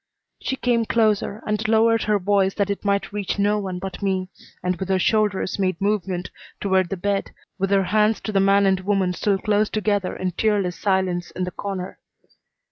She 0.39 0.55
came 0.55 0.85
closer 0.85 1.43
and 1.45 1.67
lowered 1.67 2.01
her 2.05 2.17
voice 2.17 2.55
that 2.55 2.71
it 2.71 2.83
might 2.83 3.13
reach 3.13 3.37
no 3.37 3.59
one 3.59 3.77
but 3.77 4.01
me, 4.01 4.29
and 4.63 4.75
with 4.77 4.89
her 4.89 4.97
shoulders 4.97 5.59
made 5.59 5.79
movement 5.79 6.31
toward 6.59 6.89
the 6.89 6.97
bed, 6.97 7.29
with 7.59 7.69
her 7.69 7.83
hands 7.83 8.19
to 8.21 8.31
the 8.31 8.39
man 8.39 8.65
and 8.65 8.79
woman 8.79 9.13
still 9.13 9.37
close 9.37 9.69
together 9.69 10.15
in 10.15 10.31
tearless 10.31 10.75
silence 10.75 11.29
in 11.29 11.43
the 11.43 11.51
corner. 11.51 11.99